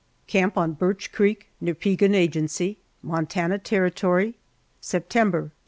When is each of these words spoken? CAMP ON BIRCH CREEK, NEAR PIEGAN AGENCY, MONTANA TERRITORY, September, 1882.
CAMP 0.25 0.57
ON 0.57 0.73
BIRCH 0.73 1.11
CREEK, 1.11 1.47
NEAR 1.61 1.75
PIEGAN 1.75 2.15
AGENCY, 2.15 2.79
MONTANA 3.03 3.59
TERRITORY, 3.59 4.35
September, 4.79 5.39
1882. 5.41 5.55